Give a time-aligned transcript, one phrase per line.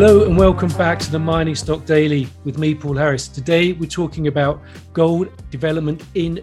[0.00, 3.26] Hello and welcome back to the Mining Stock Daily with me, Paul Harris.
[3.26, 4.62] Today we're talking about
[4.92, 6.40] gold development in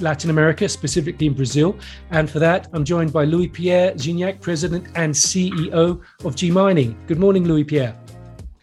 [0.00, 1.78] Latin America, specifically in Brazil.
[2.10, 6.98] And for that, I'm joined by Louis Pierre Gignac, President and CEO of G Mining.
[7.06, 7.96] Good morning, Louis Pierre.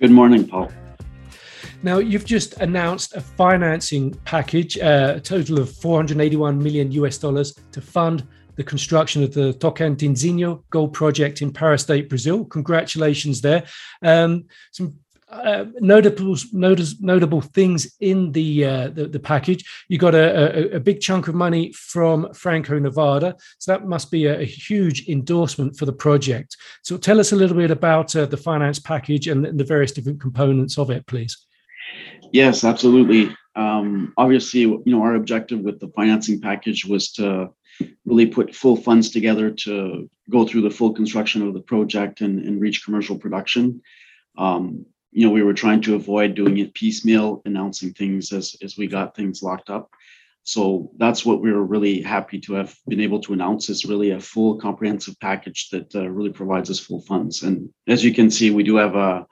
[0.01, 0.69] Good morning, Paul.
[1.81, 7.57] Now, you've just announced a financing package, uh, a total of 481 million US dollars
[7.71, 12.45] to fund the construction of the Tocantinzinho gold project in Pará State, Brazil.
[12.45, 13.63] Congratulations there.
[14.01, 14.95] Um, some
[15.27, 19.65] uh, notable, notice, notable things in the, uh, the, the package.
[19.89, 24.11] You got a, a, a, big chunk of money from Franco Nevada, so that must
[24.11, 26.55] be a, a, huge endorsement for the project.
[26.83, 30.21] So tell us a little bit about uh, the finance package and the various different
[30.21, 31.45] components of it, please.
[32.31, 33.35] Yes, absolutely.
[33.55, 37.51] Um, obviously, you know our objective with the financing package was to
[38.05, 42.39] really put full funds together to go through the full construction of the project and,
[42.45, 43.81] and reach commercial production.
[44.37, 48.77] Um, you know, we were trying to avoid doing it piecemeal, announcing things as, as
[48.77, 49.89] we got things locked up.
[50.43, 54.11] So that's what we were really happy to have been able to announce is really
[54.11, 57.43] a full comprehensive package that uh, really provides us full funds.
[57.43, 59.25] And as you can see, we do have a,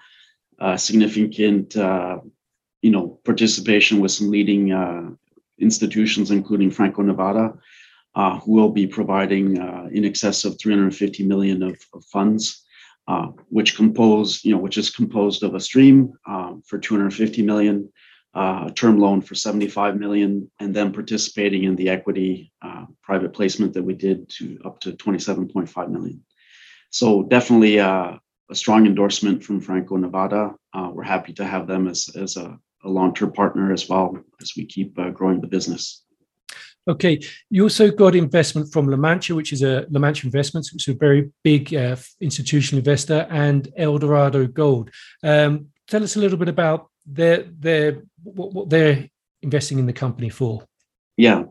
[0.59, 2.19] a significant, uh,
[2.83, 5.09] you know, participation with some leading uh,
[5.57, 7.53] institutions, including Franco Nevada,
[8.13, 12.65] uh, who will be providing uh, in excess of 350 million of, of funds,
[13.07, 17.89] uh, which compose, you know, which is composed of a stream um, for 250 million,
[18.33, 23.73] uh, term loan for 75 million, and then participating in the equity uh, private placement
[23.73, 26.21] that we did to up to 27.5 million.
[26.89, 28.17] So definitely uh,
[28.49, 30.53] a strong endorsement from Franco Nevada.
[30.91, 34.65] we're happy to have them as, as a, a long-term partner as well as we
[34.65, 36.03] keep growing the business.
[36.85, 40.87] Okay, you also got investment from La Mancha, which is a La Mancha Investments, which
[40.87, 44.91] is a very big uh, institutional investor, and Eldorado Gold.
[45.23, 49.07] Um, tell us a little bit about their their what, what they're
[49.41, 50.65] investing in the company for.
[51.15, 51.43] Yeah,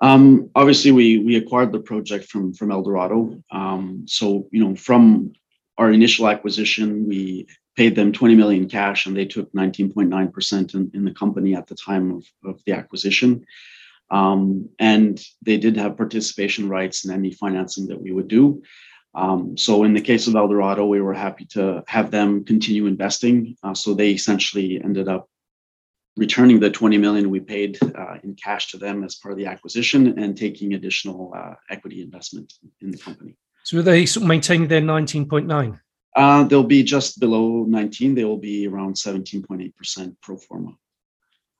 [0.00, 3.42] um, obviously we we acquired the project from from Eldorado.
[3.50, 5.34] Um, so you know from
[5.76, 10.90] our initial acquisition, we paid them 20 million cash, and they took 19.9 percent in,
[10.94, 13.44] in the company at the time of, of the acquisition.
[14.10, 18.62] Um, and they did have participation rights in any financing that we would do.
[19.14, 23.56] Um, so in the case of Eldorado, we were happy to have them continue investing.
[23.62, 25.28] Uh, so they essentially ended up
[26.16, 29.46] returning the 20 million we paid uh, in cash to them as part of the
[29.46, 33.36] acquisition and taking additional uh, equity investment in the company.
[33.64, 35.80] So are they maintaining their 19.9?
[36.16, 38.14] Uh, they'll be just below 19.
[38.14, 40.76] They will be around 17.8% pro forma.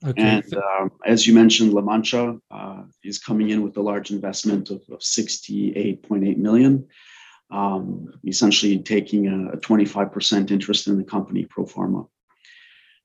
[0.07, 0.23] Okay.
[0.23, 4.71] And um, as you mentioned, La Mancha uh, is coming in with a large investment
[4.71, 6.87] of, of 68.8 million,
[7.51, 12.05] um, essentially taking a, a, 25% interest in the company pro forma.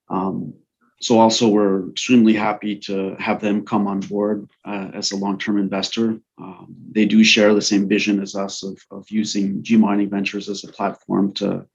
[0.09, 0.55] Um,
[1.01, 5.57] so also we're extremely happy to have them come on board uh, as a long-term
[5.57, 6.19] investor.
[6.37, 10.49] Um, they do share the same vision as us of, of using G Mining Ventures
[10.49, 11.65] as a platform to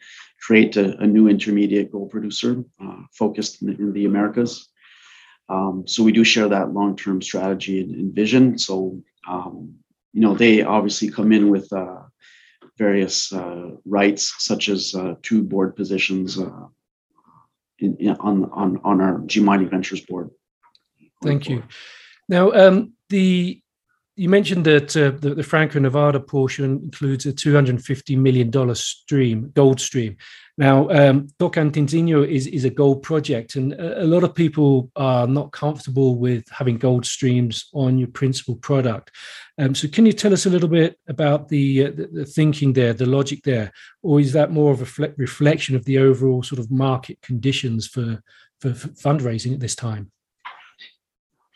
[0.40, 4.68] create a, a new intermediate gold producer uh, focused in, in the Americas.
[5.48, 8.58] Um, so we do share that long-term strategy and, and vision.
[8.58, 9.74] So um,
[10.12, 12.02] you know they obviously come in with uh,
[12.76, 16.66] various uh, rights, such as uh, two board positions uh,
[17.78, 20.30] in, in, on on on our G Mining Ventures board.
[21.22, 21.62] Thank you.
[22.28, 23.60] Now um, the
[24.16, 29.80] you mentioned that uh, the, the Franco Nevada portion includes a $250 million stream, gold
[29.80, 30.16] stream.
[30.56, 35.26] Now, um, Tocantinzinho is, is a gold project, and a, a, lot of people are
[35.26, 39.10] not comfortable with having gold streams on your principal product.
[39.58, 42.72] Um, so, can you tell us a little bit about the, uh, the, the, thinking
[42.72, 46.44] there, the logic there, or is that more of a refle- reflection of the overall
[46.44, 48.22] sort of market conditions for,
[48.60, 50.12] for, for fundraising at this time?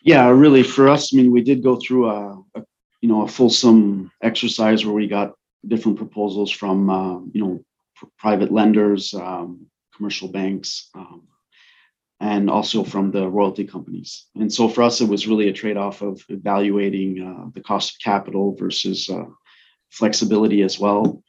[0.03, 2.62] Yeah, really for us, I mean, we did go through a, a
[3.00, 5.35] you know a fulsome exercise where we got
[5.67, 7.65] different proposals from uh, you know
[8.19, 9.67] private lenders, um,
[9.97, 11.23] commercial banks, um,
[12.21, 14.27] and also from the royalty companies.
[14.37, 18.00] And so for us, it was really a trade-off of evaluating uh, the cost of
[18.00, 19.25] capital versus uh,
[19.91, 21.23] flexibility as well,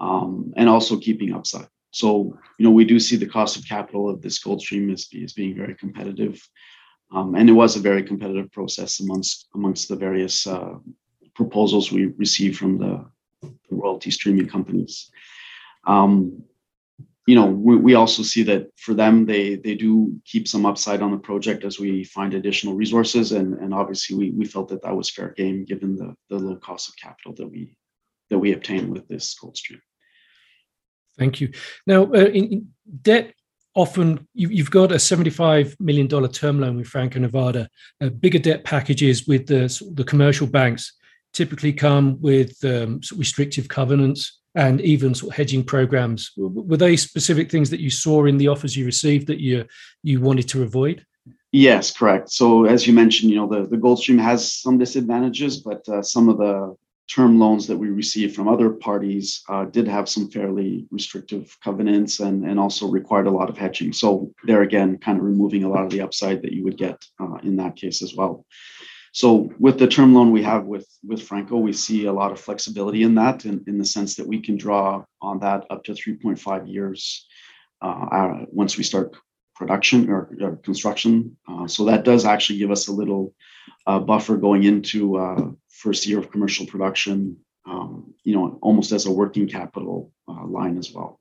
[0.00, 1.68] um, and also keeping upside.
[1.90, 5.08] So you know we do see the cost of capital of this gold stream as,
[5.22, 6.40] as being very competitive.
[7.14, 10.74] Um, and it was a very competitive process amongst amongst the various uh,
[11.34, 13.04] proposals we received from the,
[13.42, 15.10] the royalty streaming companies.
[15.86, 16.42] Um,
[17.26, 21.02] you know, we, we, also see that for them, they they do keep some upside
[21.02, 24.82] on the project as we find additional resources, and and obviously we we felt that
[24.82, 27.76] that was fair game given the the low cost of capital that we
[28.28, 29.80] that we obtained with this gold stream.
[31.16, 31.52] Thank you.
[31.86, 32.68] Now, uh, in, in
[33.02, 33.34] debt
[33.74, 37.68] often you, have got a $75 million term loan with Franco Nevada.
[38.00, 40.92] Uh, bigger debt packages with the, the commercial banks
[41.32, 46.30] typically come with um, restrictive covenants and even sort of hedging programs.
[46.36, 49.66] Were they specific things that you saw in the offers you received that you
[50.02, 51.04] you wanted to avoid?
[51.50, 52.30] Yes, correct.
[52.30, 56.28] So as you mentioned, you know the, the Goldstream has some disadvantages, but uh, some
[56.28, 56.76] of the
[57.08, 62.20] term loans that we received from other parties uh, did have some fairly restrictive covenants
[62.20, 63.92] and, and also required a lot of hedging.
[63.92, 67.04] So there again, kind of removing a lot of the upside that you would get
[67.20, 68.46] uh, in that case as well.
[69.12, 72.40] So with the term loan we have with with Franco, we see a lot of
[72.40, 75.92] flexibility in that, in, in the sense that we can draw on that up to
[75.92, 77.24] 3.5 years
[77.80, 79.14] uh, uh, once we start
[79.54, 81.36] production or, or construction.
[81.48, 83.34] Uh, so that does actually give us a little
[83.86, 87.36] uh, buffer going into uh, first year of commercial production.
[87.66, 91.18] Um, you know, almost as a working capital uh, line as well,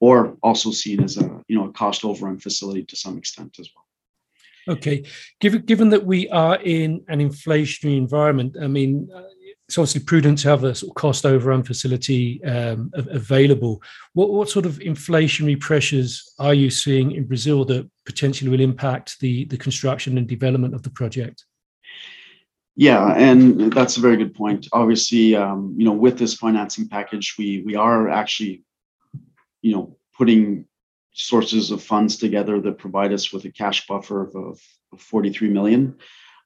[0.00, 3.68] or also seen as a you know a cost overrun facility to some extent as
[3.74, 4.76] well.
[4.76, 5.04] Okay,
[5.40, 9.22] given given that we are in an inflationary environment, I mean, uh,
[9.68, 13.82] it's obviously prudent to have a sort of cost overrun facility um, available.
[14.12, 19.18] What what sort of inflationary pressures are you seeing in Brazil that potentially will impact
[19.20, 21.44] the the construction and development of the project?
[22.76, 24.68] Yeah, and that's a very good point.
[24.72, 28.64] Obviously, um, you know, with this financing package, we we are actually,
[29.62, 30.66] you know, putting
[31.14, 34.60] sources of funds together that provide us with a cash buffer of,
[34.92, 35.96] of 43 million.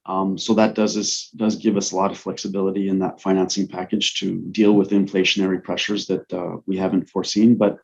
[0.08, 4.14] Um, so that does does give us a lot of flexibility in that financing package
[4.20, 7.56] to deal with inflationary pressures that uh, we haven't foreseen.
[7.56, 7.76] But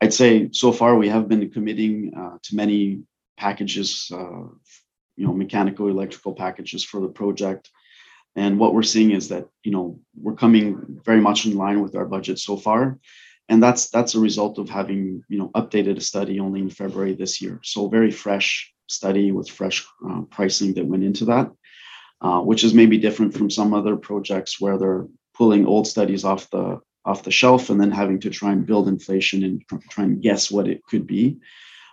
[0.00, 3.02] I'd say so far we have been committing uh, to many
[3.38, 4.48] packages, uh,
[5.16, 7.70] you know, mechanical, electrical packages for the project.
[8.34, 11.94] And what we're seeing is that you know we're coming very much in line with
[11.94, 12.98] our budget so far
[13.48, 17.14] and that's that's a result of having you know updated a study only in February
[17.14, 17.60] this year.
[17.62, 21.50] So very fresh study with fresh uh, pricing that went into that,
[22.20, 26.48] uh, which is maybe different from some other projects where they're pulling old studies off
[26.50, 30.20] the off the shelf and then having to try and build inflation and try and
[30.20, 31.38] guess what it could be.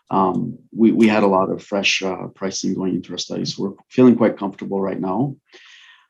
[0.10, 3.58] Um, we, we had a lot of fresh uh, pricing going into our studies.
[3.58, 5.36] We're feeling quite comfortable right now.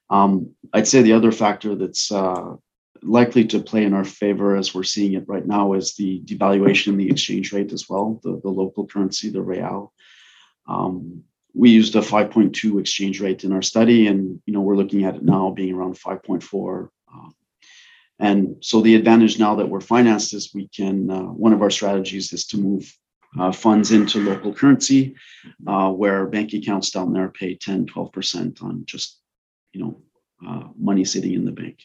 [0.10, 2.56] Um, I'd say the other factor that's uh,
[3.02, 6.88] likely to play in our favor as we're seeing it right now is the devaluation
[6.88, 9.94] in the exchange rate as well, the, the local currency, the real.
[10.68, 11.24] Um,
[11.54, 15.16] we used a 5.2 exchange rate in our study, and you know we're looking at
[15.16, 16.90] it now being around 5.4.
[17.14, 17.36] Um,
[18.20, 21.10] and so the advantage now that we're financed is we can.
[21.10, 22.92] Uh, one of our strategies is to move
[23.40, 25.16] uh, funds into local currency,
[25.68, 29.20] uh, where bank accounts down there pay 10, 12% on just
[29.74, 30.02] you know
[30.48, 31.80] uh, money sitting in the bank.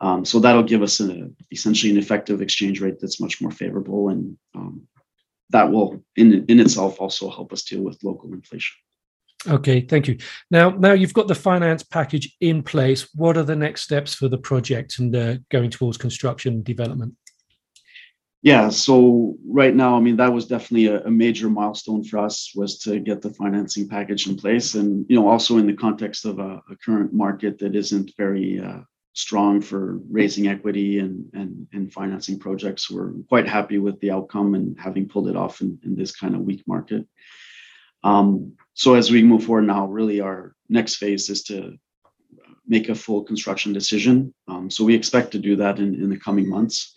[0.00, 4.08] Um, so that'll give us a, essentially an effective exchange rate that's much more favorable,
[4.08, 4.86] and um,
[5.50, 8.76] that will, in in itself, also help us deal with local inflation.
[9.46, 10.18] Okay, thank you.
[10.50, 13.08] Now, now you've got the finance package in place.
[13.14, 17.14] What are the next steps for the project and uh, going towards construction development?
[18.42, 22.52] Yeah, so right now, I mean, that was definitely a, a, major milestone for us
[22.54, 26.24] was to get the financing package in place, and you know, also in the context
[26.24, 28.80] of a, a current market that isn't very uh,
[29.18, 32.88] strong for raising equity and, and, and financing projects.
[32.88, 36.36] We're quite happy with the outcome and having pulled it off in, in this kind
[36.36, 37.04] of weak market.
[38.04, 41.76] Um, so as we move forward now, really our next phase is to
[42.68, 44.32] make a full construction decision.
[44.46, 46.94] Um, so we expect to do that in, in the coming months.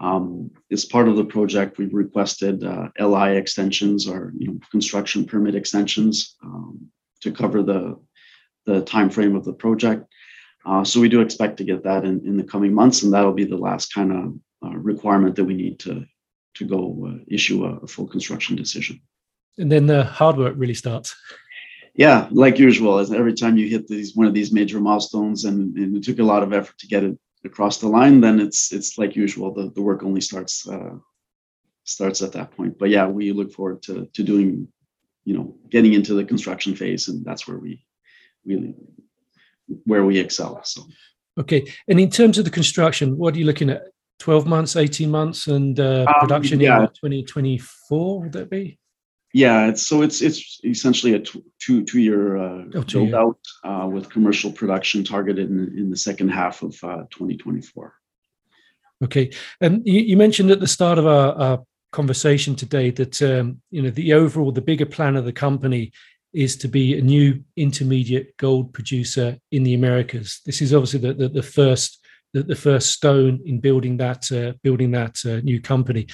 [0.00, 5.24] Um, as part of the project, we've requested uh, LI extensions or you know, construction
[5.24, 7.96] permit extensions um, to cover the
[8.66, 10.04] the time frame of the project.
[10.66, 13.32] Uh, so we do expect to get that in, in the coming months, and that'll
[13.32, 16.04] be the last kind of uh, requirement that we need to
[16.54, 19.00] to go uh, issue a, a, full construction decision.
[19.56, 21.14] And then the hard work really starts.
[21.94, 25.76] Yeah, like usual, as every time you hit these one of these major milestones, and,
[25.76, 28.72] and it took a lot of effort to get it across the line, then it's
[28.72, 29.52] it's like usual.
[29.54, 30.96] The, the work only starts uh,
[31.84, 32.78] starts at that point.
[32.78, 34.68] But yeah, we look forward to to doing,
[35.24, 37.84] you know, getting into the construction phase, and that's where we
[38.44, 38.74] really
[39.90, 40.60] where we excel.
[40.64, 40.86] So,
[41.38, 41.70] okay.
[41.88, 43.82] And in terms of the construction, what are you looking at?
[44.20, 46.80] 12 months, 18 months, and uh, um, production um, yeah.
[46.82, 48.78] in 2024, would that be?
[49.32, 53.16] Yeah, it's, so it's it's essentially a two two year uh, oh, two build year.
[53.16, 57.94] out uh, with commercial production targeted in, in the second half of uh, 2024.
[59.04, 59.30] Okay,
[59.60, 63.82] and you, you, mentioned at the start of our, our conversation today that um, you
[63.82, 65.92] know the overall the bigger plan of the company
[66.32, 70.40] is to be a new intermediate gold producer in the Americas.
[70.46, 71.98] This is obviously the, the, the first
[72.32, 76.06] the, the first stone in building that uh, building that uh, new company.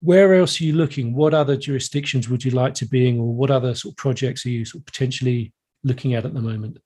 [0.00, 1.14] Where else are you looking?
[1.14, 4.46] What other jurisdictions would you like to be in, or what other sort of projects
[4.46, 5.52] are you sort of potentially
[5.82, 6.78] looking at at the moment?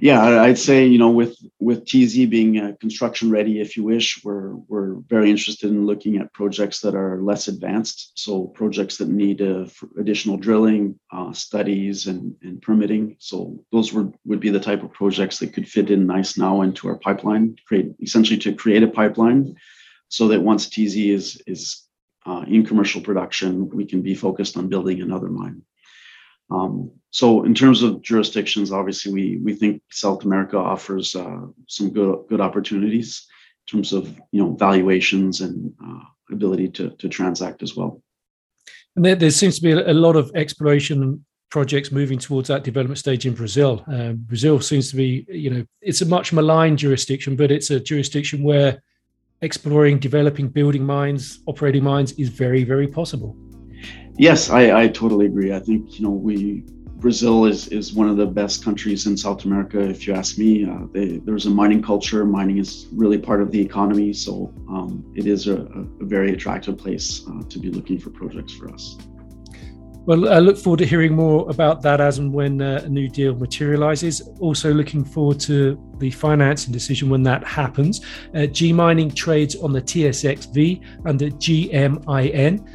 [0.00, 4.22] Yeah, I'd say you know with with TZ being uh, construction ready, if you wish,
[4.24, 8.12] we're we're very interested in looking at projects that are less advanced.
[8.14, 9.66] So projects that need uh,
[9.98, 13.16] additional drilling, uh, studies, and and permitting.
[13.18, 16.62] So those would would be the type of projects that could fit in nice now
[16.62, 17.56] into our pipeline.
[17.66, 19.56] Create essentially to create a pipeline,
[20.08, 21.88] so that once TZ is is
[22.24, 25.62] uh, in commercial production, we can be focused on building another mine.
[26.50, 31.90] Um, so in terms of jurisdictions, obviously we we think South America offers uh, some
[31.90, 33.26] good good opportunities
[33.66, 36.00] in terms of you know valuations and uh,
[36.30, 38.02] ability to to transact as well.
[38.96, 42.98] And there, there seems to be a lot of exploration projects moving towards that development
[42.98, 43.84] stage in Brazil.
[43.86, 47.80] Um, Brazil seems to be, you know, it's a much maligned jurisdiction, but it's a
[47.80, 48.82] jurisdiction where
[49.40, 53.36] exploring, developing, building mines, operating mines is very, very possible.
[54.18, 55.52] Yes, I, I totally agree.
[55.54, 56.64] I think you know we
[56.96, 59.78] Brazil is is one of the best countries in South America.
[59.78, 62.24] If you ask me, uh, they, there's a mining culture.
[62.24, 66.76] Mining is really part of the economy, so um, it is a, a, very attractive
[66.76, 68.96] place uh, to be looking for projects for us.
[70.04, 73.08] Well, I look forward to hearing more about that as and when uh, a new
[73.08, 74.22] deal materializes.
[74.40, 78.00] Also, looking forward to the financing decision when that happens.
[78.34, 82.66] Uh, G Mining trades on the TSXV under GMIN.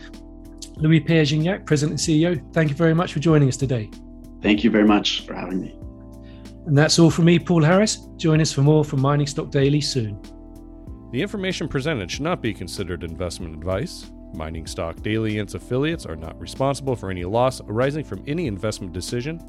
[0.78, 3.90] Louis Pierre Gignac, President and CEO, thank you very much for joining us today.
[4.42, 5.76] Thank you very much for having me.
[6.66, 8.08] And that's all from me, Paul Harris.
[8.18, 10.20] Join us for more from Mining Stock Daily soon.
[11.12, 14.12] The information presented should not be considered investment advice.
[14.34, 18.48] Mining Stock Daily and its affiliates are not responsible for any loss arising from any
[18.48, 19.40] investment decision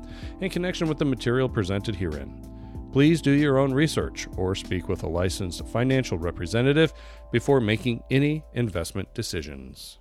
[0.40, 2.42] in connection with the material presented herein.
[2.92, 6.92] Please do your own research or speak with a licensed financial representative
[7.32, 9.98] before making any investment decisions.